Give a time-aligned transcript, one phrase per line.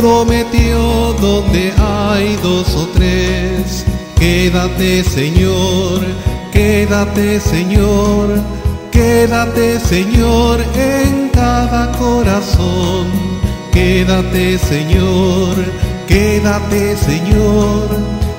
[0.00, 3.84] prometió donde hay dos o tres.
[4.18, 6.00] Quédate Señor,
[6.52, 8.28] quédate Señor,
[8.90, 13.06] quédate Señor en cada corazón.
[13.72, 15.54] Quédate Señor,
[16.08, 17.88] quédate Señor,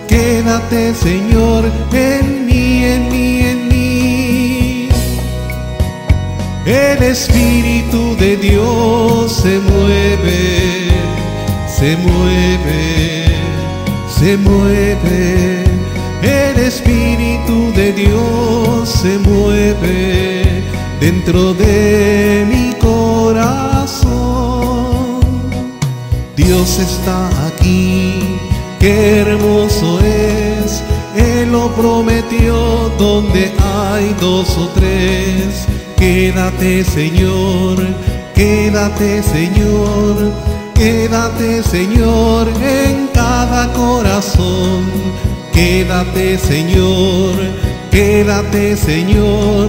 [0.07, 4.89] quédate Señor en mí, en mí, en mí.
[6.65, 10.91] El Espíritu de Dios se mueve,
[11.81, 13.26] se mueve,
[14.08, 15.63] se mueve.
[16.21, 20.63] El Espíritu de Dios se mueve
[20.99, 24.12] dentro de mi corazón.
[26.38, 28.38] Dios está aquí,
[28.79, 30.84] qué hermoso es.
[31.16, 35.66] Él lo prometió donde hay dos o tres.
[35.98, 37.79] Quédate Señor,
[38.35, 40.32] quédate Señor,
[40.82, 44.82] quédate Señor en cada corazón.
[45.54, 47.35] Quédate Señor,
[47.91, 49.68] quédate Señor,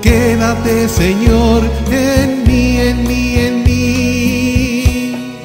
[0.00, 5.42] quédate Señor en mí, en mí, en mí.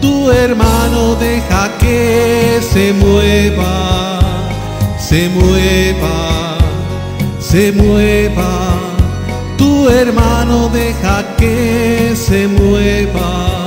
[0.00, 4.18] Tu hermano deja que se mueva,
[4.98, 6.58] se mueva,
[7.38, 8.54] se mueva.
[9.56, 13.63] Tu hermano deja que se mueva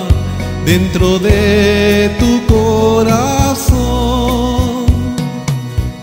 [0.67, 3.77] dentro de tu corazón.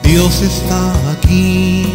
[0.02, 1.86] Dios está aquí,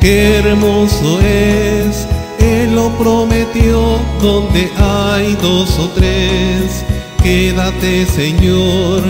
[0.00, 2.06] qué hermoso es.
[2.38, 6.84] Él lo prometió donde hay dos o tres.
[7.20, 9.02] Quédate Señor,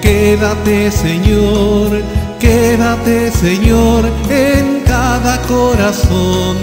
[0.00, 2.02] quédate Señor,
[2.38, 6.56] quédate Señor en cada corazón.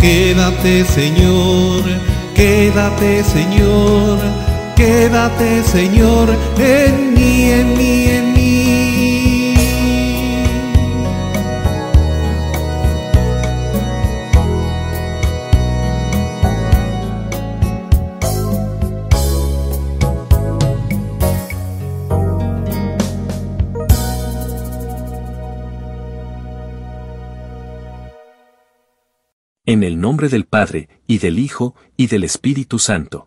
[0.00, 1.82] Quédate Señor,
[2.34, 4.18] quédate Señor,
[4.76, 6.28] quédate Señor
[6.58, 8.36] en mí, en mí, en mí.
[29.68, 33.26] En el nombre del Padre, y del Hijo, y del Espíritu Santo.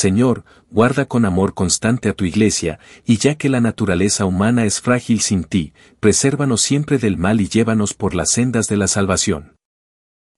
[0.00, 4.80] Señor, guarda con amor constante a tu iglesia, y ya que la naturaleza humana es
[4.80, 9.56] frágil sin ti, presérvanos siempre del mal y llévanos por las sendas de la salvación.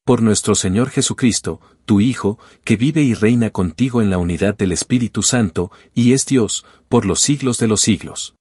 [0.04, 4.72] Por nuestro Señor Jesucristo, tu Hijo, que vive y reina contigo en la unidad del
[4.72, 8.34] Espíritu Santo, y es Dios, por los siglos de los siglos.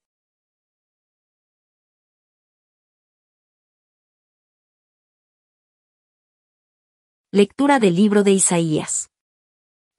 [7.32, 9.11] Lectura del libro de Isaías.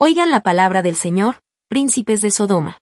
[0.05, 2.81] Oigan la palabra del Señor, príncipes de Sodoma.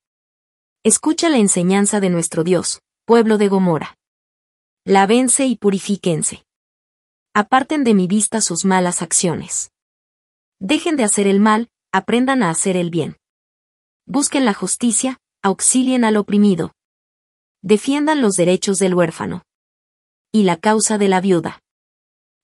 [0.82, 3.98] Escucha la enseñanza de nuestro Dios, pueblo de Gomorra.
[4.86, 6.46] Lávense y purifíquense.
[7.34, 9.70] Aparten de mi vista sus malas acciones.
[10.60, 13.18] Dejen de hacer el mal, aprendan a hacer el bien.
[14.06, 16.72] Busquen la justicia, auxilien al oprimido.
[17.60, 19.42] Defiendan los derechos del huérfano.
[20.32, 21.60] Y la causa de la viuda.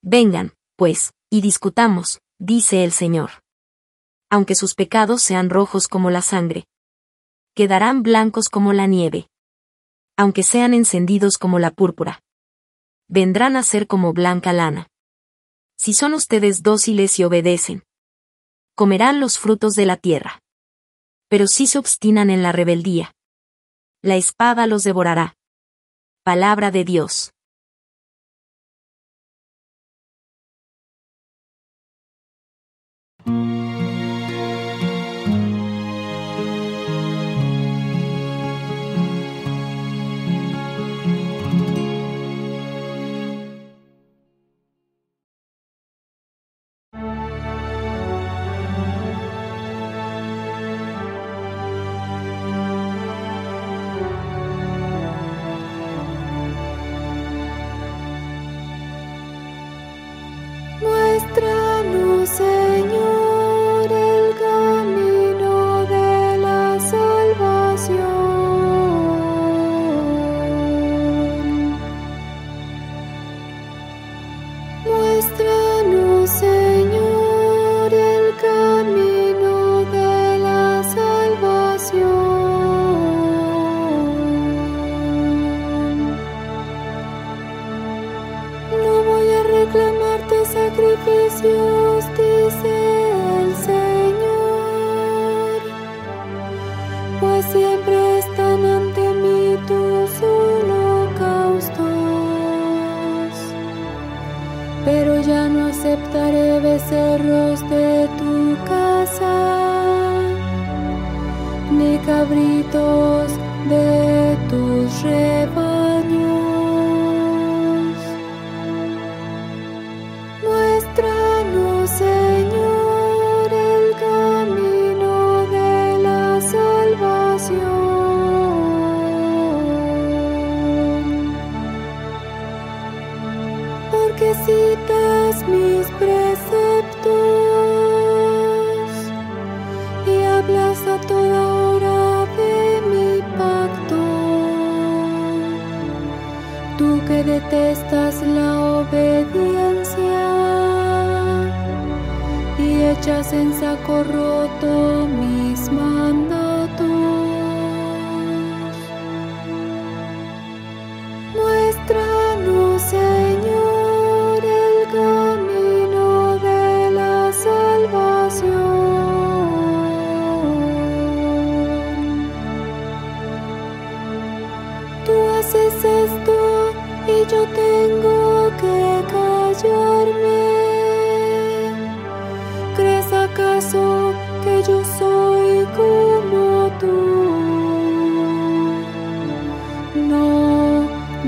[0.03, 3.46] Vengan, pues, y discutamos, dice el Señor.
[4.31, 6.67] Aunque sus pecados sean rojos como la sangre,
[7.55, 9.29] quedarán blancos como la nieve.
[10.17, 12.23] Aunque sean encendidos como la púrpura,
[13.09, 14.89] vendrán a ser como blanca lana.
[15.79, 17.85] Si son ustedes dóciles y obedecen,
[18.75, 20.43] comerán los frutos de la tierra.
[21.29, 23.15] Pero si se obstinan en la rebeldía,
[24.03, 25.37] la espada los devorará.
[26.23, 27.33] Palabra de Dios.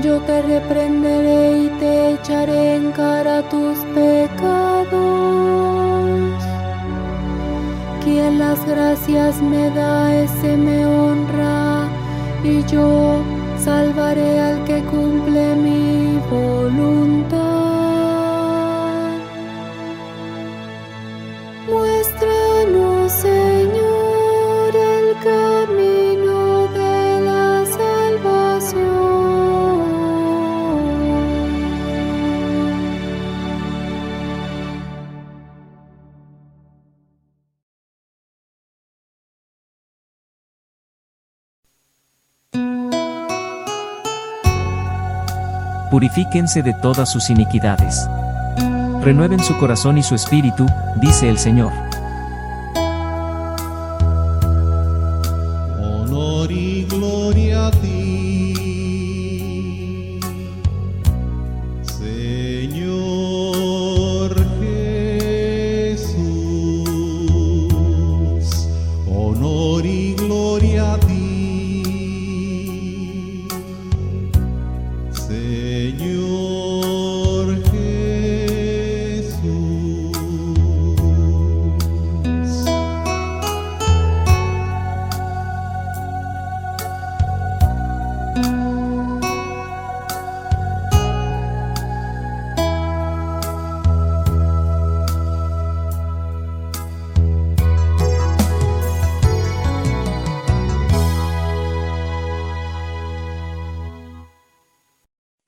[0.01, 4.89] Yo te reprenderé y te echaré en cara tus pecados.
[8.03, 11.87] Quien las gracias me da, ese me honra,
[12.43, 13.21] y yo
[13.57, 17.38] salvaré al que cumple mi voluntad.
[45.99, 48.07] Purifíquense de todas sus iniquidades.
[49.01, 50.65] Renueven su corazón y su espíritu,
[50.95, 51.73] dice el Señor.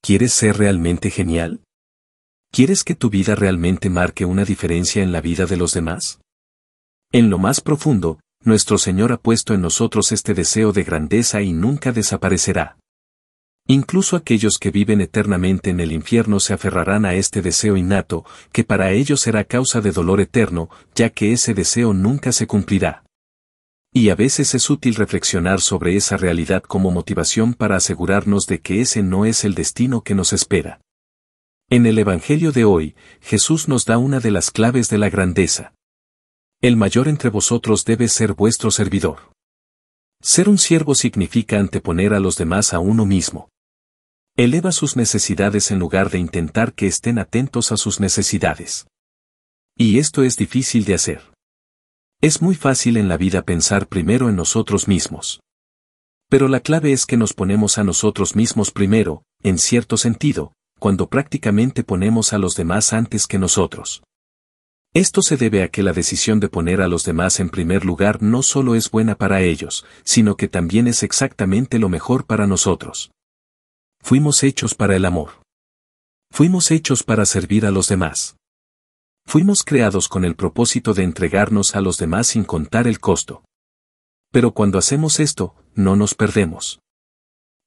[0.00, 1.60] ¿Quieres ser realmente genial?
[2.52, 6.20] ¿Quieres que tu vida realmente marque una diferencia en la vida de los demás?
[7.12, 11.52] En lo más profundo, nuestro Señor ha puesto en nosotros este deseo de grandeza y
[11.52, 12.78] nunca desaparecerá.
[13.66, 18.64] Incluso aquellos que viven eternamente en el infierno se aferrarán a este deseo innato, que
[18.64, 23.04] para ellos será causa de dolor eterno, ya que ese deseo nunca se cumplirá.
[23.92, 28.80] Y a veces es útil reflexionar sobre esa realidad como motivación para asegurarnos de que
[28.80, 30.80] ese no es el destino que nos espera.
[31.70, 35.74] En el Evangelio de hoy, Jesús nos da una de las claves de la grandeza.
[36.60, 39.32] El mayor entre vosotros debe ser vuestro servidor.
[40.20, 43.48] Ser un siervo significa anteponer a los demás a uno mismo.
[44.36, 48.86] Eleva sus necesidades en lugar de intentar que estén atentos a sus necesidades.
[49.76, 51.22] Y esto es difícil de hacer.
[52.20, 55.40] Es muy fácil en la vida pensar primero en nosotros mismos.
[56.28, 61.08] Pero la clave es que nos ponemos a nosotros mismos primero, en cierto sentido, cuando
[61.08, 64.02] prácticamente ponemos a los demás antes que nosotros.
[64.94, 68.20] Esto se debe a que la decisión de poner a los demás en primer lugar
[68.20, 73.12] no solo es buena para ellos, sino que también es exactamente lo mejor para nosotros.
[74.00, 75.42] Fuimos hechos para el amor.
[76.32, 78.37] Fuimos hechos para servir a los demás.
[79.28, 83.44] Fuimos creados con el propósito de entregarnos a los demás sin contar el costo.
[84.32, 86.80] Pero cuando hacemos esto, no nos perdemos.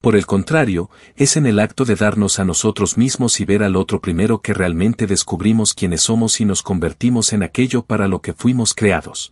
[0.02, 3.76] Por el contrario, es en el acto de darnos a nosotros mismos y ver al
[3.76, 8.34] otro primero que realmente descubrimos quiénes somos y nos convertimos en aquello para lo que
[8.34, 9.32] fuimos creados.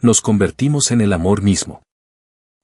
[0.00, 1.82] Nos convertimos en el amor mismo.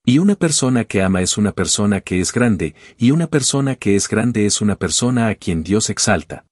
[0.06, 3.96] Y una persona que ama es una persona que es grande, y una persona que
[3.96, 6.44] es grande es una persona a quien Dios exalta.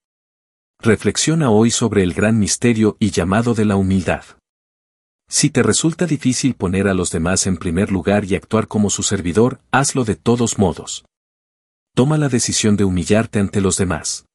[0.87, 4.23] Reflexiona hoy sobre el gran misterio y llamado de la humildad.
[5.29, 9.03] Si te resulta difícil poner a los demás en primer lugar y actuar como su
[9.03, 11.05] servidor, hazlo de todos modos.
[11.97, 14.27] Toma la decisión de humillarte ante los demás.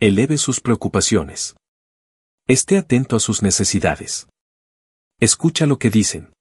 [0.00, 1.54] Eleve sus preocupaciones.
[2.48, 4.26] Esté atento a sus necesidades.
[5.20, 6.32] Escucha lo que dicen.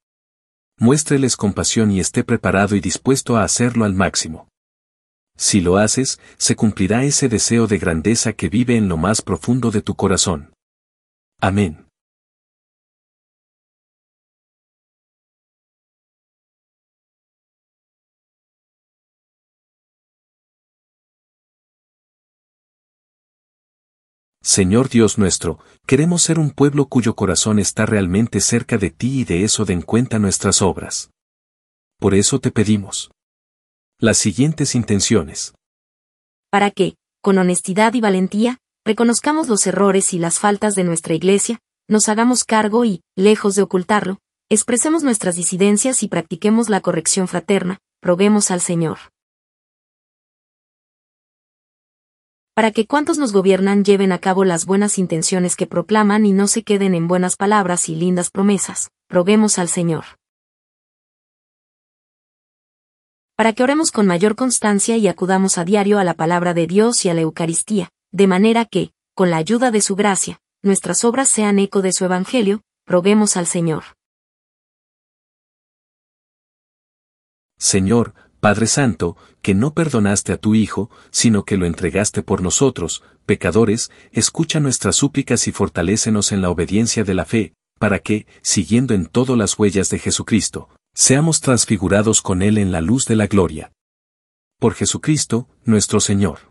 [0.80, 4.49] Muéstreles compasión y esté preparado y dispuesto a hacerlo al máximo.
[5.40, 9.72] Si lo haces, se cumplirá ese deseo de grandeza que vive en lo más profundo
[9.72, 10.54] de tu corazón.
[11.40, 11.88] Amén.
[24.42, 29.24] Señor Dios nuestro, queremos ser un pueblo cuyo corazón está realmente cerca de ti y
[29.24, 31.12] de eso den cuenta nuestras obras.
[31.98, 33.10] Por eso te pedimos
[34.02, 35.54] las siguientes intenciones.
[36.50, 41.60] Para que, con honestidad y valentía, reconozcamos los errores y las faltas de nuestra Iglesia,
[41.90, 47.80] nos hagamos cargo y, lejos de ocultarlo, expresemos nuestras disidencias y practiquemos la corrección fraterna,
[48.02, 49.00] roguemos al Señor.
[52.56, 56.48] Para que cuantos nos gobiernan lleven a cabo las buenas intenciones que proclaman y no
[56.48, 60.19] se queden en buenas palabras y lindas promesas, roguemos al Señor.
[63.40, 67.06] Para que oremos con mayor constancia y acudamos a diario a la palabra de Dios
[67.06, 71.30] y a la Eucaristía, de manera que, con la ayuda de su gracia, nuestras obras
[71.30, 73.96] sean eco de su Evangelio, roguemos al Señor.
[77.58, 83.04] Señor, Padre Santo, que no perdonaste a tu Hijo, sino que lo entregaste por nosotros,
[83.26, 88.94] pecadores, escucha nuestras súplicas y fortalécenos en la obediencia de la fe, para que, siguiendo
[88.94, 90.68] en todo las huellas de Jesucristo,
[91.00, 93.72] seamos transfigurados con Él en la luz de la gloria.
[94.60, 96.49] Por Jesucristo, nuestro Señor.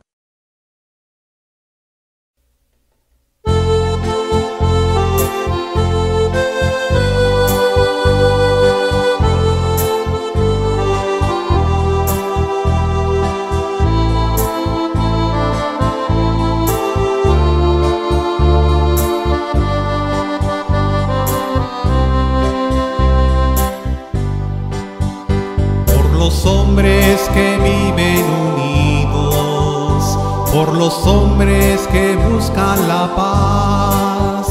[30.89, 34.47] Los hombres que buscan la paz,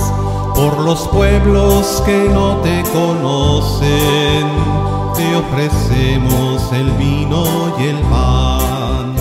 [0.53, 4.45] por los pueblos que no te conocen,
[5.15, 7.43] te ofrecemos el vino
[7.79, 9.15] y el pan.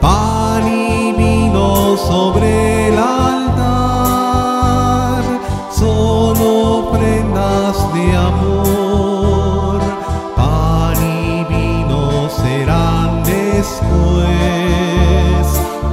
[0.00, 4.32] Pan y vino sobre el altar,
[5.70, 9.80] son ofrendas de amor.
[10.34, 14.67] Pan y vino serán después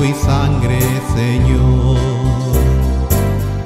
[0.00, 0.80] Cuerpo y sangre,
[1.14, 1.98] Señor.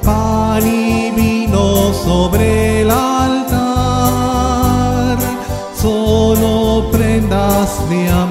[0.03, 3.57] Pan y vino sobre el altar,
[5.81, 8.24] son ofrendas de amor.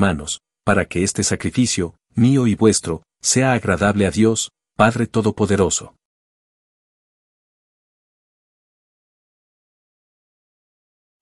[0.00, 5.94] Hermanos, para que este sacrificio, mío y vuestro, sea agradable a Dios, Padre Todopoderoso.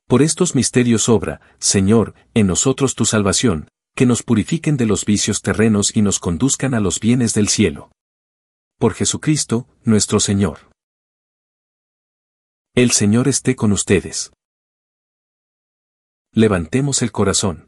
[0.07, 5.43] Por estos misterios obra, Señor, en nosotros tu salvación, que nos purifiquen de los vicios
[5.43, 7.91] terrenos y nos conduzcan a los bienes del cielo.
[8.79, 10.71] Por Jesucristo, nuestro Señor.
[12.77, 14.31] El Señor esté con ustedes.
[16.33, 17.68] Levantemos el corazón.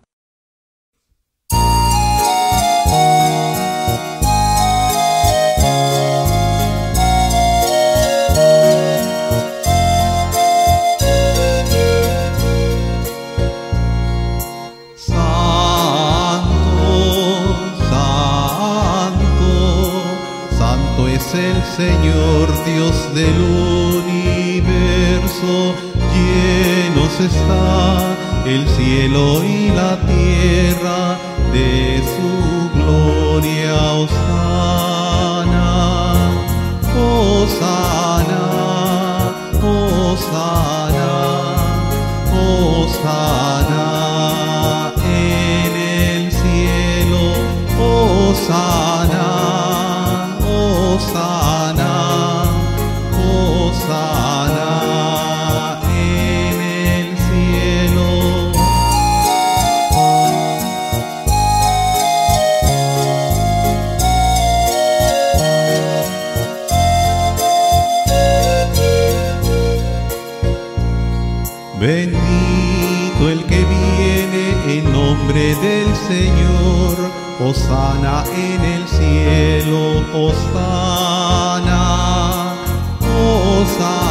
[23.13, 23.41] del
[23.97, 24.95] universo,
[26.13, 31.17] llenos está el cielo y la tierra
[31.51, 33.75] de su gloria.
[34.03, 35.69] Osana,
[36.95, 38.43] Osana,
[39.61, 41.13] Osana,
[42.87, 43.87] Osana
[45.03, 47.21] en el cielo,
[47.77, 49.00] Osana.
[75.33, 76.97] Señor,
[77.39, 81.77] Osana en el cielo, Osana,
[82.99, 84.10] Osana,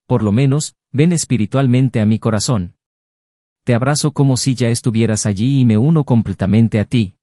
[0.07, 2.75] por lo menos, ven espiritualmente a mi corazón.
[3.63, 7.15] Te abrazo como si ya estuvieras allí y me uno completamente a ti.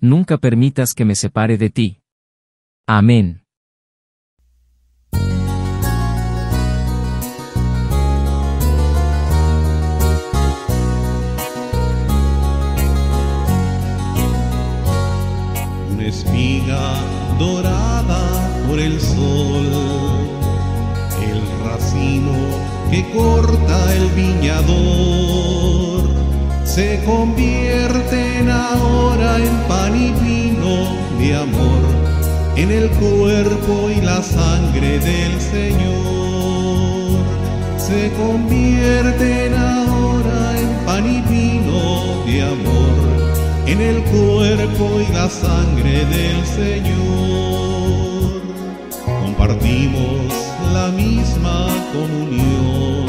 [0.00, 2.02] Nunca permitas que me separe de ti.
[2.86, 3.44] Amén.
[15.90, 19.97] Una espiga dorada por el sol
[22.90, 25.68] que corta el viñador
[26.78, 31.82] se convierten ahora en pan y vino de amor,
[32.54, 37.18] en el cuerpo y la sangre del Señor.
[37.78, 43.34] Se convierten ahora en pan y vino de amor,
[43.66, 48.42] en el cuerpo y la sangre del Señor.
[49.04, 53.06] Compartimos la misma comunión,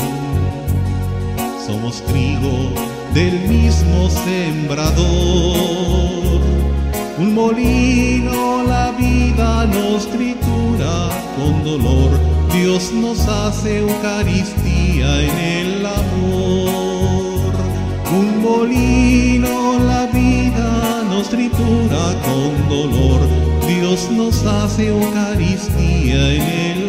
[1.66, 2.74] somos trigo
[3.14, 5.00] del mismo sembrador.
[7.18, 12.12] Un molino la vida nos tritura con dolor,
[12.54, 17.54] Dios nos hace Eucaristía en el amor.
[18.12, 23.22] Un molino la vida nos tritura con dolor,
[23.68, 26.89] Dios nos hace Eucaristía en el amor.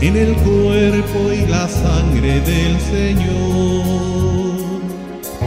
[0.00, 4.56] en el cuerpo y la sangre del Señor,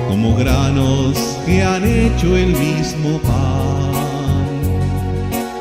[0.07, 3.91] como granos que han hecho el mismo pan,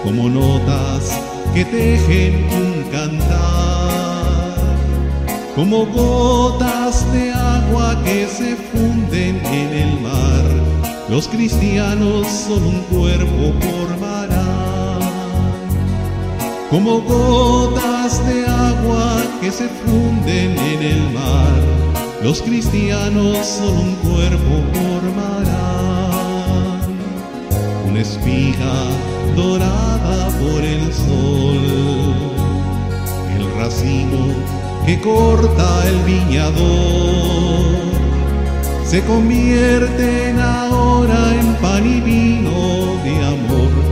[0.05, 1.19] como notas
[1.55, 4.57] que tejen un cantar,
[5.55, 10.45] como gotas de agua que se funden en el mar,
[11.09, 15.01] los cristianos son un cuerpo formarán,
[16.71, 18.52] como gotas de agua
[19.41, 21.53] que se funden en el mar,
[22.23, 26.01] los cristianos son un cuerpo formarán,
[27.89, 28.75] una espiga
[29.37, 31.59] dorada por el sol,
[33.37, 34.35] el racimo
[34.87, 37.65] que corta el viñador,
[38.85, 43.92] se convierten ahora en pan y vino de amor,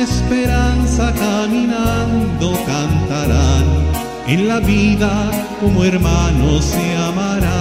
[4.27, 7.51] en la vida como hermanos se amarán.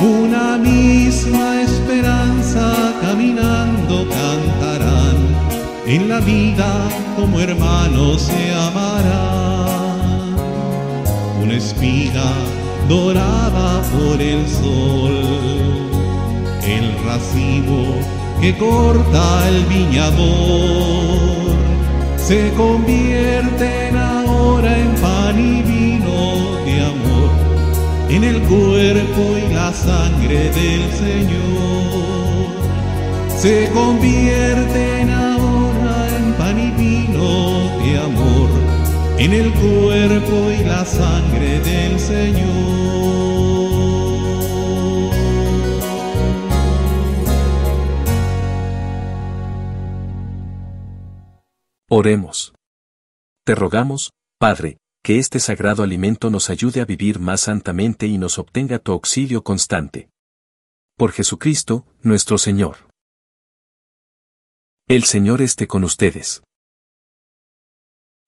[0.00, 5.16] Una misma esperanza caminando cantarán,
[5.86, 10.36] en la vida como hermanos se amarán.
[11.42, 12.32] Una espiga
[12.88, 15.16] dorada por el sol,
[16.64, 17.94] el racimo
[18.40, 21.56] que corta el viñador,
[22.18, 23.96] se convierten
[24.36, 27.30] ahora en pan y vino de amor,
[28.08, 32.46] en el cuerpo y la sangre del Señor,
[33.36, 38.50] se convierten ahora en pan y vino de amor,
[39.18, 42.76] en el cuerpo y la sangre del Señor.
[51.88, 52.52] Oremos.
[53.44, 58.38] Te rogamos, Padre, que este sagrado alimento nos ayude a vivir más santamente y nos
[58.38, 60.10] obtenga tu auxilio constante.
[60.98, 62.76] Por Jesucristo, nuestro Señor.
[64.88, 66.42] El Señor esté con ustedes.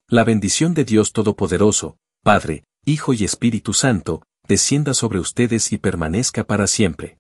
[0.09, 6.44] La bendición de Dios Todopoderoso, Padre, Hijo y Espíritu Santo, descienda sobre ustedes y permanezca
[6.44, 7.18] para siempre.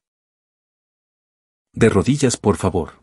[1.74, 3.02] De rodillas, por favor.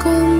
[0.00, 0.39] 조금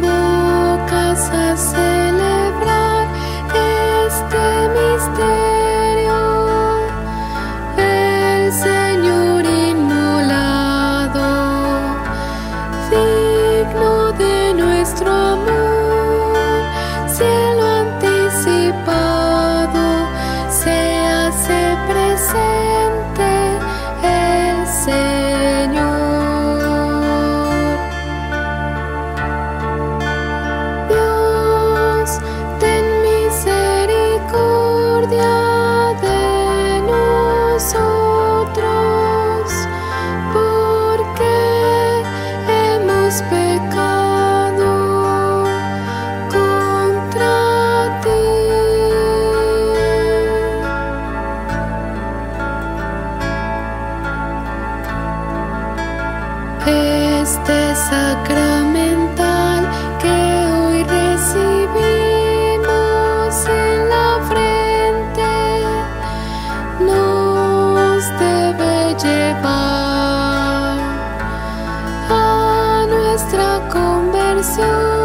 [74.61, 75.01] soul.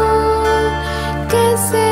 [1.56, 1.85] say